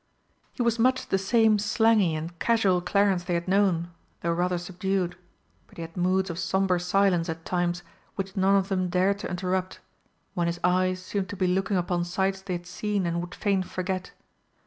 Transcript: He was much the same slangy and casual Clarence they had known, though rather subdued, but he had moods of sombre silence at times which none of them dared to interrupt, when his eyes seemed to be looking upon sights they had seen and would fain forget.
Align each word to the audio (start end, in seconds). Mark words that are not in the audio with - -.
He 0.53 0.63
was 0.63 0.79
much 0.79 1.05
the 1.09 1.19
same 1.19 1.59
slangy 1.59 2.15
and 2.15 2.39
casual 2.39 2.81
Clarence 2.81 3.25
they 3.25 3.35
had 3.35 3.47
known, 3.47 3.91
though 4.21 4.31
rather 4.31 4.57
subdued, 4.57 5.15
but 5.67 5.77
he 5.77 5.83
had 5.83 5.95
moods 5.95 6.31
of 6.31 6.39
sombre 6.39 6.79
silence 6.79 7.29
at 7.29 7.45
times 7.45 7.83
which 8.15 8.35
none 8.35 8.55
of 8.55 8.67
them 8.69 8.89
dared 8.89 9.19
to 9.19 9.29
interrupt, 9.29 9.79
when 10.33 10.47
his 10.47 10.59
eyes 10.63 11.03
seemed 11.05 11.29
to 11.29 11.35
be 11.37 11.45
looking 11.45 11.77
upon 11.77 12.03
sights 12.03 12.41
they 12.41 12.53
had 12.53 12.65
seen 12.65 13.05
and 13.05 13.21
would 13.21 13.35
fain 13.35 13.61
forget. 13.61 14.11